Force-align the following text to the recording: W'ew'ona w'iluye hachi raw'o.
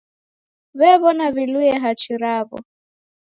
W'ew'ona 0.79 1.25
w'iluye 1.33 1.73
hachi 1.83 2.13
raw'o. 2.21 2.57